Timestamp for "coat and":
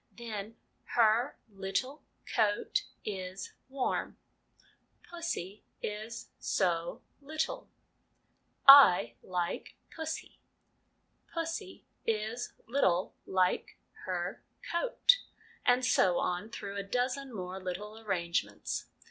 14.71-15.85